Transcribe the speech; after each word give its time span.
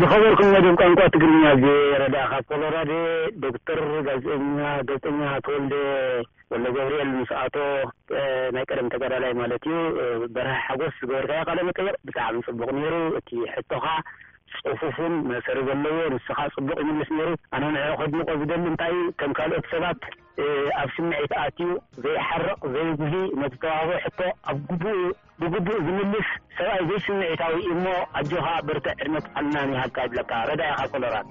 ዝኸበርኩም 0.00 0.50
ኣዶም 0.58 0.76
ቋንቋ 0.80 1.00
ትግርኛ 1.14 1.42
ብረዳ 1.62 2.14
ካብ 2.30 2.44
ኮሎራድ 2.50 2.90
ዶክተር 3.42 3.80
ጋዜኛ 4.06 4.56
ጋዜጠኛ 4.88 5.20
ተወልደ 5.46 5.74
ወለ 6.52 6.64
ገብርኤል 6.76 7.10
ምስኣቶ 7.18 7.56
ናይ 8.56 8.64
ቀደም 8.70 8.88
ተጋዳላይ 8.94 9.34
ማለት 9.40 9.66
እዩ 9.72 9.76
በራሕ 10.36 10.62
ሓጎስ 10.68 10.94
ዝገበርካዮ 11.02 11.42
ካል 11.50 11.60
መቀየር 11.68 11.96
ብጣዕሚ 12.06 12.34
ንፅቡቅ 12.40 12.70
ነይሩ 12.78 12.94
እቲ 13.20 13.30
ሕቶኻ 13.56 13.86
ፅፉፉን 14.62 15.14
መእሰሪ 15.30 15.58
ዘለዎ 15.68 15.98
ንስካ 16.14 16.38
ፅቡቅ 16.56 16.78
ይምልስ 16.84 17.12
ነይሩ 17.20 17.30
ኣነንዕ 17.58 17.86
ኮድንቆ 18.00 18.28
ዝደሊ 18.42 18.64
እንታይ 18.72 18.92
ዩ 19.00 19.06
ከም 19.20 19.34
ካልኦት 19.40 19.68
ሰባት 19.74 20.00
ኣብ 20.80 20.88
ስምዒትኣትዩ 20.96 21.66
ዘይሓርቕ 22.04 22.60
ዘይጉሂ 22.74 23.14
ነተተባብኦ 23.40 23.96
ሕቶ 24.04 24.18
ኣብ 24.52 24.58
ጉቡኡ 24.68 24.98
ብጉቡእ 25.40 25.80
ዝምልስ 25.88 26.28
ሰብኣይ 26.56 26.82
ዘይ 26.90 27.00
ስምዒታዊ 27.08 27.56
ዩእሞ 27.70 27.86
ኣጆኻ 28.20 28.46
ብርተ 28.68 28.86
ዕድነት 29.00 29.26
ኣናን 29.40 29.70
ሃካድለካ 29.82 30.32
ረዳ 30.50 30.60
ኢኻ 30.72 30.80
ኮለራት 30.94 31.28